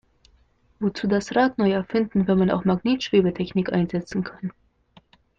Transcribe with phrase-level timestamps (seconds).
[0.79, 4.51] Wozu das Rad neu erfinden, wenn man auch Magnetschwebetechnik einsetzen kann?